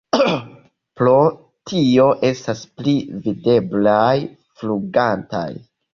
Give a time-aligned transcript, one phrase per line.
[1.01, 1.11] Pro
[1.71, 2.95] tio estas pli
[3.27, 4.17] videblaj
[4.63, 5.49] flugantaj.